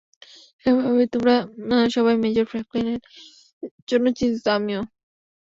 [0.61, 1.35] স্বাভাবিকভাবেই, তোমরা
[1.95, 2.99] সবাই মেজর ফ্র্যাঙ্কলিনের
[3.89, 4.81] জন্য চিন্তিত, আমিও।